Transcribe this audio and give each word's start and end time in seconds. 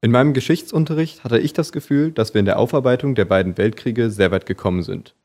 In 0.00 0.12
meinem 0.12 0.32
Geschichtsunterricht 0.32 1.24
hatte 1.24 1.38
ich 1.38 1.52
das 1.52 1.72
Gefühl, 1.72 2.12
dass 2.12 2.32
wir 2.32 2.38
in 2.38 2.44
der 2.44 2.60
Aufarbeitung 2.60 3.16
der 3.16 3.24
beiden 3.24 3.58
Weltkriege 3.58 4.10
sehr 4.10 4.30
weit 4.30 4.46
gekommen 4.46 4.84
sind. 4.84 5.16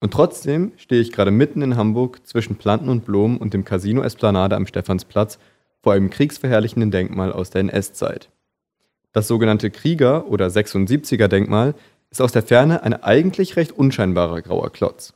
Und 0.00 0.12
trotzdem 0.12 0.72
stehe 0.76 1.00
ich 1.00 1.12
gerade 1.12 1.30
mitten 1.30 1.62
in 1.62 1.76
Hamburg 1.76 2.26
zwischen 2.26 2.56
Planten 2.56 2.88
und 2.88 3.04
Blumen 3.04 3.36
und 3.36 3.54
dem 3.54 3.64
Casino 3.64 4.02
Esplanade 4.02 4.56
am 4.56 4.66
Stephansplatz 4.66 5.38
vor 5.82 5.92
einem 5.92 6.10
kriegsverherrlichenden 6.10 6.90
Denkmal 6.90 7.32
aus 7.32 7.50
der 7.50 7.60
NS-Zeit. 7.60 8.30
Das 9.12 9.28
sogenannte 9.28 9.70
Krieger- 9.70 10.26
oder 10.26 10.48
76er-Denkmal 10.48 11.74
ist 12.10 12.20
aus 12.20 12.32
der 12.32 12.42
Ferne 12.42 12.82
ein 12.82 12.94
eigentlich 12.94 13.56
recht 13.56 13.72
unscheinbarer 13.72 14.42
grauer 14.42 14.72
Klotz. 14.72 15.14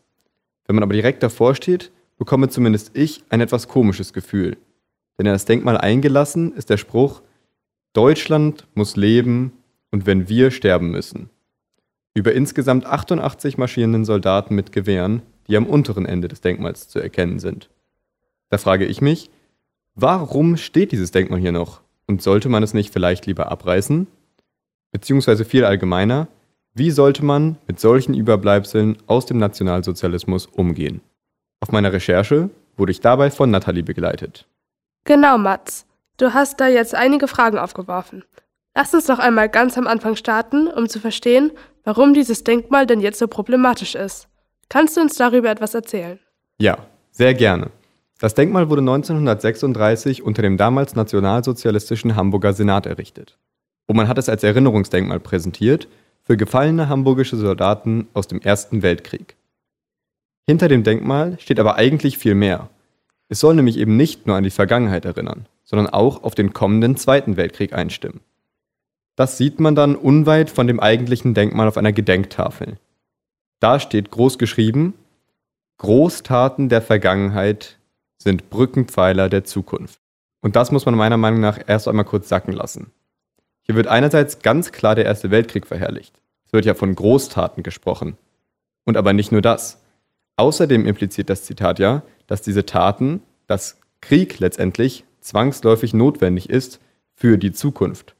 Wenn 0.67 0.77
man 0.77 0.85
aber 0.85 0.95
direkt 0.95 1.25
davor 1.25 1.57
steht, 1.57 1.91
bekomme 2.19 2.49
zumindest 2.49 2.93
ich 2.95 3.25
ein 3.31 3.41
etwas 3.41 3.67
komisches 3.67 4.13
Gefühl. 4.13 4.57
Denn 5.19 5.27
in 5.27 5.33
das 5.33 5.45
Denkmal 5.45 5.77
eingelassen 5.77 6.53
ist 6.53 6.71
der 6.71 6.77
Spruch 6.77 7.23
Deutschland 7.93 8.67
muss 8.75 8.97
leben 8.97 9.53
und 9.91 10.07
wenn 10.07 10.29
wir 10.29 10.51
sterben 10.51 10.91
müssen. 10.91 11.29
Über 12.15 12.33
insgesamt 12.33 12.87
88 12.87 13.59
marschierenden 13.59 14.05
Soldaten 14.05 14.55
mit 14.55 14.73
Gewehren, 14.73 15.23
die 15.47 15.57
am 15.57 15.67
unteren 15.67 16.07
Ende 16.07 16.29
des 16.29 16.41
Denkmals 16.41 16.89
zu 16.89 16.99
erkennen 16.99 17.39
sind. 17.39 17.69
Da 18.49 18.59
frage 18.59 18.87
ich 18.87 19.01
mich, 19.01 19.31
warum 19.95 20.57
steht 20.57 20.93
dieses 20.93 21.11
Denkmal 21.11 21.41
hier 21.41 21.53
noch? 21.53 21.81
Und 22.07 22.23
sollte 22.23 22.49
man 22.49 22.63
es 22.63 22.75
nicht 22.75 22.93
vielleicht 22.93 23.27
lieber 23.27 23.51
abreißen? 23.51 24.07
Beziehungsweise 24.91 25.45
viel 25.45 25.65
allgemeiner, 25.65 26.29
wie 26.75 26.91
sollte 26.91 27.25
man 27.25 27.57
mit 27.67 27.81
solchen 27.81 28.15
Überbleibseln 28.15 28.97
aus 29.07 29.27
dem 29.27 29.39
Nationalsozialismus 29.39 30.47
umgehen? 30.47 31.01
Auf 31.61 31.73
meiner 31.73 31.93
Recherche 31.93 32.51
wurde 32.77 32.93
ich 32.93 33.01
dabei 33.01 33.31
von 33.31 33.51
Nathalie 33.51 33.83
begleitet. 33.83 34.47
Genau, 35.05 35.37
Mats. 35.39 35.87
Du 36.23 36.35
hast 36.35 36.61
da 36.61 36.69
jetzt 36.69 36.95
einige 36.95 37.27
Fragen 37.27 37.59
aufgeworfen. 37.59 38.23
Lass 38.77 38.95
uns 38.95 39.07
doch 39.07 39.19
einmal 39.19 39.49
ganz 39.49 39.77
am 39.77 39.89
Anfang 39.89 40.15
starten, 40.15 40.69
um 40.69 40.89
zu 40.89 41.01
verstehen, 41.01 41.51
warum 41.83 42.15
dieses 42.15 42.45
Denkmal 42.45 42.87
denn 42.87 43.01
jetzt 43.01 43.19
so 43.19 43.27
problematisch 43.27 43.97
ist. 43.97 44.29
Kannst 44.69 44.97
du 44.97 45.01
uns 45.01 45.17
darüber 45.17 45.51
etwas 45.51 45.75
erzählen? 45.75 46.21
Ja, 46.59 46.79
sehr 47.11 47.35
gerne. 47.35 47.73
Das 48.21 48.35
Denkmal 48.35 48.71
wurde 48.71 48.83
1936 48.83 50.23
unter 50.23 50.43
dem 50.43 50.57
damals 50.59 50.95
nationalsozialistischen 50.95 52.15
Hamburger 52.15 52.53
Senat 52.53 52.87
errichtet. 52.87 53.37
Und 53.87 53.97
man 53.97 54.07
hat 54.07 54.19
es 54.19 54.29
als 54.29 54.45
Erinnerungsdenkmal 54.45 55.19
präsentiert 55.19 55.89
für 56.23 56.37
gefallene 56.37 56.89
hamburgische 56.89 57.37
Soldaten 57.37 58.07
aus 58.15 58.29
dem 58.29 58.41
Ersten 58.41 58.83
Weltkrieg. 58.83 59.35
Hinter 60.47 60.69
dem 60.69 60.85
Denkmal 60.85 61.37
steht 61.41 61.59
aber 61.59 61.75
eigentlich 61.75 62.17
viel 62.17 62.37
mehr. 62.37 62.69
Es 63.29 63.41
soll 63.41 63.57
nämlich 63.57 63.77
eben 63.77 63.97
nicht 63.97 64.29
nur 64.29 64.37
an 64.37 64.45
die 64.45 64.51
Vergangenheit 64.51 65.05
erinnern, 65.05 65.47
sondern 65.73 65.89
auch 65.89 66.23
auf 66.23 66.35
den 66.35 66.53
kommenden 66.53 66.97
Zweiten 66.97 67.39
Weltkrieg 67.39 67.73
einstimmen. 67.73 68.21
Das 69.17 69.39
sieht 69.39 69.59
man 69.59 69.75
dann 69.75 69.97
unweit 69.97 70.51
von 70.51 70.67
dem 70.67 70.81
eigentlichen 70.81 71.33
Denkmal 71.33 71.67
auf 71.67 71.79
einer 71.79 71.93
Gedenktafel. 71.93 72.77
Da 73.59 73.81
steht 73.81 74.11
groß 74.11 74.37
geschrieben, 74.37 74.93
Großtaten 75.79 76.69
der 76.69 76.83
Vergangenheit 76.83 77.79
sind 78.19 78.51
Brückenpfeiler 78.51 79.31
der 79.31 79.45
Zukunft. 79.45 79.99
Und 80.43 80.57
das 80.57 80.73
muss 80.73 80.85
man 80.85 80.95
meiner 80.95 81.17
Meinung 81.17 81.41
nach 81.41 81.59
erst 81.67 81.89
einmal 81.89 82.05
kurz 82.05 82.29
sacken 82.29 82.53
lassen. 82.53 82.93
Hier 83.63 83.75
wird 83.75 83.87
einerseits 83.87 84.41
ganz 84.41 84.73
klar 84.73 84.95
der 84.95 85.07
Erste 85.07 85.31
Weltkrieg 85.31 85.67
verherrlicht. 85.67 86.21
Es 86.45 86.53
wird 86.53 86.67
ja 86.67 86.75
von 86.75 86.95
Großtaten 86.95 87.63
gesprochen. 87.63 88.19
Und 88.85 88.99
aber 88.99 89.15
nicht 89.15 89.33
nur 89.33 89.41
das. 89.41 89.81
Außerdem 90.37 90.85
impliziert 90.85 91.31
das 91.31 91.45
Zitat 91.45 91.79
ja, 91.79 92.03
dass 92.27 92.43
diese 92.43 92.67
Taten, 92.67 93.23
dass 93.47 93.81
Krieg 94.03 94.39
letztendlich 94.39 95.05
zwangsläufig 95.23 95.95
notwendig 95.95 96.51
ist 96.51 96.81
für 97.15 97.39
die 97.39 97.53
Zukunft. 97.53 98.15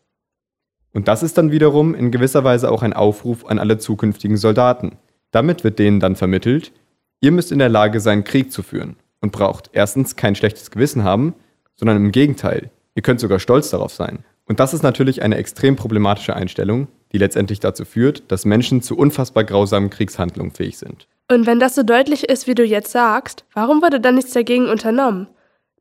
Und 0.93 1.09
das 1.09 1.23
ist 1.23 1.39
dann 1.39 1.51
wiederum 1.51 1.95
in 1.95 2.11
gewisser 2.11 2.45
Weise 2.45 2.71
auch 2.71 2.83
ein 2.83 2.93
Aufruf 2.93 3.47
an 3.47 3.59
alle 3.59 3.79
zukünftigen 3.79 4.37
Soldaten. 4.37 4.97
Damit 5.31 5.65
wird 5.65 5.79
denen 5.79 6.01
dann 6.01 6.17
vermittelt, 6.17 6.73
ihr 7.21 7.33
müsst 7.33 7.53
in 7.53 7.59
der 7.59 7.71
Lage 7.71 8.01
sein, 8.01 8.25
Krieg 8.25 8.53
zu 8.53 8.63
führen 8.63 8.97
und 9.21 9.33
braucht 9.33 9.71
erstens 9.73 10.17
kein 10.17 10.35
schlechtes 10.35 10.71
Gewissen 10.71 11.05
haben, 11.05 11.35
sondern 11.77 11.97
im 11.97 12.13
Gegenteil, 12.13 12.71
ihr 12.95 13.03
könnt 13.03 13.21
sogar 13.21 13.39
stolz 13.39 13.71
darauf 13.71 13.93
sein. 13.93 14.25
Und 14.45 14.61
das 14.61 14.75
ist 14.75 14.83
natürlich 14.83 15.23
eine 15.23 15.37
extrem 15.37 15.77
problematische 15.77 16.37
Einstellung, 16.37 16.89
die 17.13 17.19
letztendlich 17.19 17.61
dazu 17.61 17.85
führt, 17.85 18.31
dass 18.31 18.45
Menschen 18.45 18.83
zu 18.83 18.97
unfassbar 18.97 19.45
grausamen 19.45 19.89
Kriegshandlungen 19.89 20.53
fähig 20.53 20.79
sind. 20.79 21.07
Und 21.31 21.47
wenn 21.47 21.61
das 21.61 21.75
so 21.75 21.83
deutlich 21.83 22.29
ist, 22.29 22.47
wie 22.47 22.55
du 22.55 22.65
jetzt 22.65 22.91
sagst, 22.91 23.45
warum 23.55 23.81
wurde 23.81 24.01
dann 24.01 24.17
nichts 24.17 24.33
dagegen 24.33 24.69
unternommen? 24.69 25.29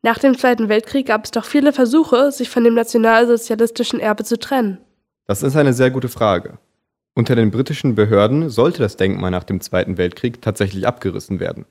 Nach 0.03 0.17
dem 0.17 0.35
Zweiten 0.35 0.67
Weltkrieg 0.67 1.07
gab 1.07 1.25
es 1.25 1.31
doch 1.31 1.45
viele 1.45 1.73
Versuche, 1.73 2.31
sich 2.31 2.50
von 2.50 2.63
dem 2.63 2.73
nationalsozialistischen 2.73 4.00
Erbe 4.00 4.23
zu 4.23 4.39
trennen. 4.39 4.79
Das 5.28 5.44
ist 5.44 5.56
eine 5.56 5.73
sehr 5.73 5.91
gute 5.91 6.09
Frage. 6.09 6.57
Unter 7.13 7.35
den 7.35 7.51
britischen 7.51 7.94
Behörden 7.94 8.50
sollte 8.50 8.79
das 8.79 8.97
Denkmal 8.97 9.29
nach 9.29 9.44
dem 9.44 9.62
Zweiten 9.62 9.97
Weltkrieg 9.97 10.41
tatsächlich 10.41 10.88
abgerissen 10.88 11.39
werden. 11.39 11.66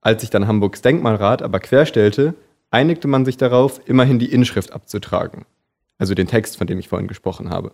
Als 0.00 0.20
sich 0.20 0.30
dann 0.30 0.46
Hamburgs 0.46 0.82
Denkmalrat 0.82 1.42
aber 1.42 1.58
querstellte, 1.58 2.34
einigte 2.70 3.08
man 3.08 3.24
sich 3.24 3.36
darauf, 3.36 3.80
immerhin 3.86 4.20
die 4.20 4.32
Inschrift 4.32 4.72
abzutragen, 4.72 5.44
also 5.98 6.14
den 6.14 6.28
Text, 6.28 6.58
von 6.58 6.68
dem 6.68 6.78
ich 6.78 6.88
vorhin 6.88 7.08
gesprochen 7.08 7.50
habe. 7.50 7.72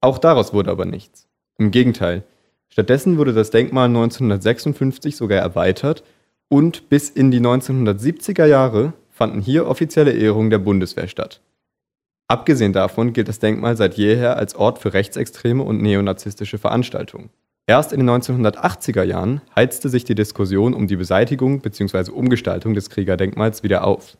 Auch 0.00 0.18
daraus 0.18 0.54
wurde 0.54 0.70
aber 0.70 0.86
nichts. 0.86 1.26
Im 1.58 1.70
Gegenteil, 1.70 2.24
stattdessen 2.68 3.18
wurde 3.18 3.34
das 3.34 3.50
Denkmal 3.50 3.88
1956 3.88 5.16
sogar 5.16 5.40
erweitert 5.40 6.04
und 6.48 6.88
bis 6.88 7.10
in 7.10 7.30
die 7.30 7.40
1970er 7.40 8.46
Jahre 8.46 8.94
fanden 9.16 9.40
hier 9.40 9.66
offizielle 9.66 10.12
Ehrungen 10.12 10.50
der 10.50 10.58
Bundeswehr 10.58 11.08
statt. 11.08 11.40
Abgesehen 12.28 12.74
davon 12.74 13.14
gilt 13.14 13.28
das 13.28 13.38
Denkmal 13.38 13.76
seit 13.76 13.94
jeher 13.94 14.36
als 14.36 14.54
Ort 14.54 14.78
für 14.78 14.92
rechtsextreme 14.92 15.62
und 15.62 15.80
neonazistische 15.80 16.58
Veranstaltungen. 16.58 17.30
Erst 17.66 17.92
in 17.92 18.00
den 18.00 18.10
1980er 18.10 19.02
Jahren 19.04 19.40
heizte 19.56 19.88
sich 19.88 20.04
die 20.04 20.14
Diskussion 20.14 20.74
um 20.74 20.86
die 20.86 20.96
Beseitigung 20.96 21.60
bzw. 21.60 22.10
Umgestaltung 22.10 22.74
des 22.74 22.90
Kriegerdenkmals 22.90 23.62
wieder 23.62 23.84
auf. 23.84 24.18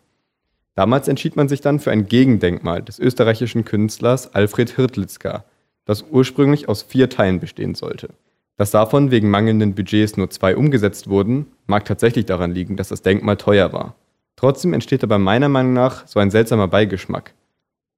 Damals 0.74 1.08
entschied 1.08 1.36
man 1.36 1.48
sich 1.48 1.60
dann 1.60 1.78
für 1.78 1.90
ein 1.90 2.06
Gegendenkmal 2.06 2.82
des 2.82 2.98
österreichischen 2.98 3.64
Künstlers 3.64 4.34
Alfred 4.34 4.70
Hirtlitzka, 4.76 5.44
das 5.84 6.04
ursprünglich 6.10 6.68
aus 6.68 6.82
vier 6.82 7.10
Teilen 7.10 7.38
bestehen 7.38 7.74
sollte. 7.74 8.08
Dass 8.56 8.70
davon 8.70 9.10
wegen 9.10 9.28
mangelnden 9.28 9.74
Budgets 9.74 10.16
nur 10.16 10.30
zwei 10.30 10.56
umgesetzt 10.56 11.08
wurden, 11.08 11.46
mag 11.66 11.84
tatsächlich 11.84 12.24
daran 12.24 12.52
liegen, 12.52 12.76
dass 12.76 12.88
das 12.88 13.02
Denkmal 13.02 13.36
teuer 13.36 13.72
war. 13.74 13.94
Trotzdem 14.36 14.74
entsteht 14.74 15.02
dabei 15.02 15.18
meiner 15.18 15.48
Meinung 15.48 15.72
nach 15.72 16.06
so 16.06 16.20
ein 16.20 16.30
seltsamer 16.30 16.68
Beigeschmack. 16.68 17.34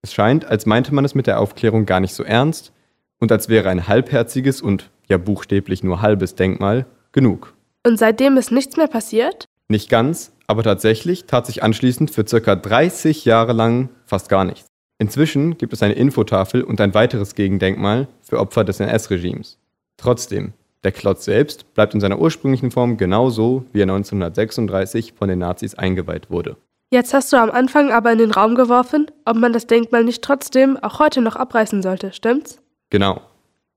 Es 0.03 0.15
scheint, 0.15 0.45
als 0.45 0.67
meinte 0.67 0.95
man 0.95 1.05
es 1.05 1.15
mit 1.15 1.27
der 1.27 1.41
Aufklärung 1.41 1.85
gar 1.85 2.01
nicht 2.01 2.15
so 2.15 2.23
ernst 2.23 2.73
und 3.19 3.33
als 3.33 3.49
wäre 3.49 3.69
ein 3.69 3.89
halbherziges 3.89 4.63
und 4.63 4.91
ja 5.09 5.19
buchstäblich 5.19 5.83
nur 5.83 6.01
halbes 6.01 6.37
Denkmal 6.37 6.87
genug. 7.13 7.55
Und 7.85 7.99
seitdem 7.99 8.37
ist 8.37 8.53
nichts 8.53 8.77
mehr 8.77 8.87
passiert? 8.87 9.47
Nicht 9.69 9.91
ganz, 9.91 10.33
aber 10.47 10.63
tatsächlich 10.63 11.27
tat 11.27 11.47
sich 11.47 11.63
anschließend 11.63 12.11
für 12.11 12.27
circa 12.27 12.55
30 12.55 13.25
Jahre 13.25 13.53
lang 13.53 13.89
fast 14.07 14.29
gar 14.29 14.45
nichts. 14.45 14.69
Inzwischen 14.99 15.59
gibt 15.59 15.73
es 15.73 15.83
eine 15.83 15.95
Infotafel 15.95 16.63
und 16.63 16.81
ein 16.81 16.95
weiteres 16.95 17.35
Gegendenkmal 17.35 18.09
für 18.21 18.39
Opfer 18.39 18.65
des 18.65 18.81
NS-Regimes. 18.81 19.59
Trotzdem, 19.97 20.53
der 20.85 20.93
Klotz 20.93 21.25
selbst 21.25 21.75
bleibt 21.75 21.95
in 21.95 22.01
seiner 22.01 22.19
ursprünglichen 22.19 22.71
Form 22.71 22.97
genauso, 22.97 23.65
wie 23.73 23.81
er 23.81 23.85
1936 23.85 25.13
von 25.13 25.29
den 25.29 25.41
Nazis 25.41 25.75
eingeweiht 25.75 26.31
wurde. 26.31 26.57
Jetzt 26.91 27.13
hast 27.13 27.33
du 27.33 27.37
am 27.37 27.51
Anfang 27.51 27.91
aber 27.91 28.13
in 28.13 28.19
den 28.19 28.31
Raum 28.31 28.55
geworfen, 28.55 29.11
ob 29.25 29.37
man 29.37 29.53
das 29.53 29.67
Denkmal 29.67 30.05
nicht 30.05 30.23
trotzdem 30.23 30.77
auch 30.79 30.99
heute 30.99 31.21
noch 31.21 31.37
abreißen 31.37 31.83
sollte, 31.83 32.13
stimmt's? 32.13 32.61
Genau. 32.91 33.21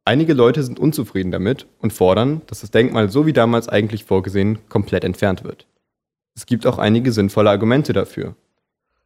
Einige 0.05 0.33
Leute 0.33 0.63
sind 0.63 0.79
unzufrieden 0.79 1.31
damit 1.31 1.67
und 1.79 1.91
fordern, 1.91 2.41
dass 2.47 2.61
das 2.61 2.71
Denkmal 2.71 3.09
so 3.09 3.25
wie 3.25 3.33
damals 3.33 3.67
eigentlich 3.67 4.05
vorgesehen 4.05 4.59
komplett 4.69 5.03
entfernt 5.03 5.43
wird. 5.43 5.67
Es 6.35 6.45
gibt 6.45 6.65
auch 6.65 6.77
einige 6.77 7.11
sinnvolle 7.11 7.49
Argumente 7.49 7.93
dafür. 7.93 8.35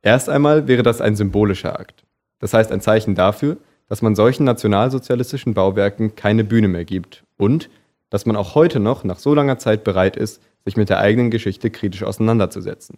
Erst 0.02 0.30
einmal 0.30 0.68
wäre 0.68 0.84
das 0.84 1.02
ein 1.02 1.16
symbolischer 1.16 1.80
Akt. 1.80 2.04
Das 2.40 2.54
heißt 2.54 2.72
ein 2.72 2.82
Zeichen 2.82 3.16
dafür, 3.16 3.58
dass 3.90 4.02
man 4.02 4.16
solchen 4.16 4.44
nationalsozialistischen 4.44 5.54
Bauwerken 5.54 6.16
keine 6.16 6.44
Bühne 6.44 6.68
mehr 6.68 6.86
gibt 6.86 7.24
und 7.38 7.70
dass 8.10 8.26
man 8.26 8.36
auch 8.36 8.56
heute 8.56 8.80
noch 8.80 9.04
nach 9.04 9.20
so 9.20 9.34
langer 9.34 9.58
Zeit 9.58 9.84
bereit 9.84 10.18
ist, 10.18 10.42
sich 10.64 10.78
mit 10.78 10.90
der 10.90 11.00
eigenen 11.00 11.32
Geschichte 11.32 11.70
kritisch 11.70 12.04
auseinanderzusetzen. 12.04 12.98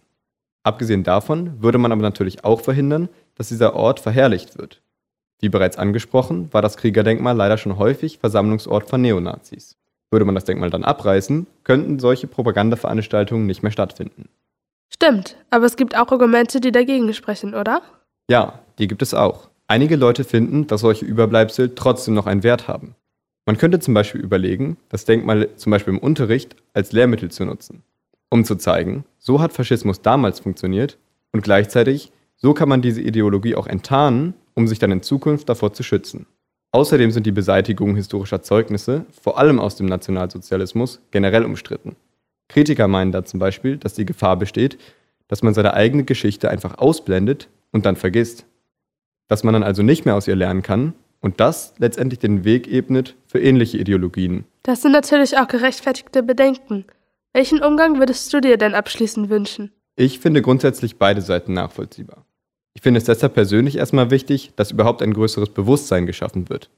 Abgesehen 0.62 1.04
davon 1.04 1.62
würde 1.62 1.78
man 1.78 1.92
aber 1.92 2.02
natürlich 2.02 2.44
auch 2.44 2.60
verhindern, 2.60 3.08
dass 3.36 3.48
dieser 3.48 3.74
Ort 3.74 4.00
verherrlicht 4.00 4.58
wird. 4.58 4.82
Wie 5.40 5.48
bereits 5.48 5.78
angesprochen, 5.78 6.52
war 6.52 6.62
das 6.62 6.76
Kriegerdenkmal 6.76 7.36
leider 7.36 7.58
schon 7.58 7.78
häufig 7.78 8.18
Versammlungsort 8.18 8.88
von 8.88 9.00
Neonazis. 9.00 9.76
Würde 10.10 10.24
man 10.24 10.34
das 10.34 10.44
Denkmal 10.44 10.70
dann 10.70 10.84
abreißen, 10.84 11.46
könnten 11.64 11.98
solche 11.98 12.26
Propagandaveranstaltungen 12.26 13.46
nicht 13.46 13.62
mehr 13.62 13.72
stattfinden. 13.72 14.28
Stimmt, 14.88 15.36
aber 15.50 15.66
es 15.66 15.76
gibt 15.76 15.96
auch 15.96 16.10
Argumente, 16.10 16.60
die 16.60 16.72
dagegen 16.72 17.12
sprechen, 17.12 17.54
oder? 17.54 17.82
Ja, 18.28 18.60
die 18.78 18.88
gibt 18.88 19.02
es 19.02 19.14
auch. 19.14 19.48
Einige 19.68 19.96
Leute 19.96 20.24
finden, 20.24 20.66
dass 20.66 20.80
solche 20.80 21.04
Überbleibsel 21.04 21.74
trotzdem 21.74 22.14
noch 22.14 22.26
einen 22.26 22.42
Wert 22.42 22.68
haben. 22.68 22.94
Man 23.48 23.56
könnte 23.56 23.80
zum 23.80 23.94
Beispiel 23.94 24.20
überlegen, 24.20 24.76
das 24.90 25.06
Denkmal 25.06 25.56
zum 25.56 25.70
Beispiel 25.70 25.94
im 25.94 26.00
Unterricht 26.00 26.54
als 26.74 26.92
Lehrmittel 26.92 27.30
zu 27.30 27.46
nutzen, 27.46 27.82
um 28.28 28.44
zu 28.44 28.56
zeigen, 28.56 29.06
so 29.18 29.40
hat 29.40 29.54
Faschismus 29.54 30.02
damals 30.02 30.40
funktioniert 30.40 30.98
und 31.32 31.44
gleichzeitig, 31.44 32.12
so 32.36 32.52
kann 32.52 32.68
man 32.68 32.82
diese 32.82 33.00
Ideologie 33.00 33.54
auch 33.54 33.66
enttarnen 33.66 34.34
um 34.52 34.68
sich 34.68 34.78
dann 34.78 34.92
in 34.92 35.00
Zukunft 35.00 35.48
davor 35.48 35.72
zu 35.72 35.82
schützen. 35.82 36.26
Außerdem 36.72 37.10
sind 37.10 37.24
die 37.24 37.32
Beseitigungen 37.32 37.96
historischer 37.96 38.42
Zeugnisse, 38.42 39.06
vor 39.22 39.38
allem 39.38 39.60
aus 39.60 39.76
dem 39.76 39.86
Nationalsozialismus, 39.86 41.00
generell 41.10 41.46
umstritten. 41.46 41.96
Kritiker 42.48 42.86
meinen 42.86 43.12
da 43.12 43.24
zum 43.24 43.40
Beispiel, 43.40 43.78
dass 43.78 43.94
die 43.94 44.04
Gefahr 44.04 44.36
besteht, 44.36 44.76
dass 45.26 45.42
man 45.42 45.54
seine 45.54 45.72
eigene 45.72 46.04
Geschichte 46.04 46.50
einfach 46.50 46.76
ausblendet 46.76 47.48
und 47.72 47.86
dann 47.86 47.96
vergisst. 47.96 48.44
Dass 49.26 49.42
man 49.42 49.54
dann 49.54 49.62
also 49.62 49.82
nicht 49.82 50.04
mehr 50.04 50.16
aus 50.16 50.28
ihr 50.28 50.36
lernen 50.36 50.60
kann 50.60 50.92
und 51.20 51.40
das 51.40 51.74
letztendlich 51.78 52.18
den 52.18 52.44
Weg 52.44 52.68
ebnet 52.68 53.16
für 53.26 53.40
ähnliche 53.40 53.78
Ideologien. 53.78 54.44
Das 54.62 54.82
sind 54.82 54.92
natürlich 54.92 55.38
auch 55.38 55.48
gerechtfertigte 55.48 56.22
Bedenken. 56.22 56.84
Welchen 57.32 57.62
Umgang 57.62 57.98
würdest 57.98 58.32
du 58.32 58.40
dir 58.40 58.56
denn 58.56 58.74
abschließend 58.74 59.30
wünschen? 59.30 59.72
Ich 59.96 60.20
finde 60.20 60.42
grundsätzlich 60.42 60.96
beide 60.96 61.20
Seiten 61.20 61.52
nachvollziehbar. 61.52 62.24
Ich 62.74 62.82
finde 62.82 62.98
es 62.98 63.04
deshalb 63.04 63.34
persönlich 63.34 63.76
erstmal 63.76 64.10
wichtig, 64.10 64.52
dass 64.54 64.70
überhaupt 64.70 65.02
ein 65.02 65.12
größeres 65.12 65.50
Bewusstsein 65.50 66.06
geschaffen 66.06 66.48
wird. 66.48 66.70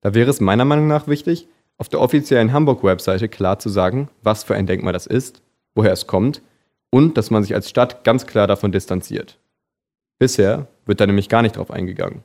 Da 0.00 0.14
wäre 0.14 0.30
es 0.30 0.40
meiner 0.40 0.64
Meinung 0.64 0.86
nach 0.86 1.06
wichtig, 1.06 1.48
auf 1.76 1.88
der 1.88 2.00
offiziellen 2.00 2.52
Hamburg-Webseite 2.52 3.28
klar 3.28 3.58
zu 3.58 3.68
sagen, 3.68 4.08
was 4.22 4.44
für 4.44 4.54
ein 4.54 4.66
Denkmal 4.66 4.92
das 4.92 5.06
ist, 5.06 5.42
woher 5.74 5.92
es 5.92 6.06
kommt 6.06 6.40
und 6.90 7.18
dass 7.18 7.30
man 7.30 7.42
sich 7.42 7.54
als 7.54 7.68
Stadt 7.68 8.04
ganz 8.04 8.26
klar 8.26 8.46
davon 8.46 8.72
distanziert. 8.72 9.38
Bisher 10.18 10.68
wird 10.86 11.00
da 11.00 11.06
nämlich 11.06 11.28
gar 11.28 11.42
nicht 11.42 11.56
drauf 11.56 11.70
eingegangen. 11.70 12.22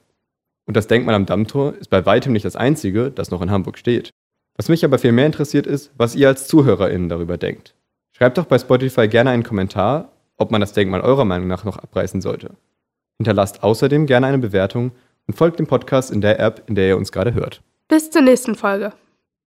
Und 0.70 0.78
das 0.78 0.86
Denkmal 0.86 1.16
am 1.16 1.26
Dammtor 1.26 1.74
ist 1.80 1.90
bei 1.90 2.06
weitem 2.06 2.32
nicht 2.32 2.46
das 2.46 2.56
einzige, 2.56 3.10
das 3.10 3.32
noch 3.32 3.42
in 3.42 3.50
Hamburg 3.50 3.80
steht. 3.80 4.12
Was 4.56 4.70
mich 4.70 4.86
aber 4.86 5.00
viel 5.00 5.12
mehr 5.12 5.26
interessiert 5.26 5.66
ist, 5.66 5.90
was 5.98 6.14
ihr 6.14 6.28
als 6.28 6.48
ZuhörerInnen 6.48 7.10
darüber 7.10 7.40
denkt. 7.40 7.74
Schreibt 8.16 8.38
doch 8.38 8.46
bei 8.46 8.60
Spotify 8.60 9.08
gerne 9.08 9.32
einen 9.32 9.42
Kommentar, 9.42 10.12
ob 10.38 10.52
man 10.52 10.62
das 10.62 10.74
Denkmal 10.74 11.02
eurer 11.02 11.26
Meinung 11.26 11.48
nach 11.48 11.64
noch 11.64 11.78
abreißen 11.78 12.22
sollte. 12.22 12.52
Hinterlasst 13.18 13.64
außerdem 13.64 14.06
gerne 14.06 14.28
eine 14.28 14.38
Bewertung 14.38 14.92
und 15.26 15.34
folgt 15.34 15.58
dem 15.58 15.66
Podcast 15.66 16.12
in 16.12 16.22
der 16.22 16.40
App, 16.40 16.62
in 16.68 16.76
der 16.76 16.90
ihr 16.90 16.98
uns 16.98 17.12
gerade 17.12 17.34
hört. 17.34 17.64
Bis 17.88 18.12
zur 18.12 18.22
nächsten 18.22 18.54
Folge. 18.54 18.94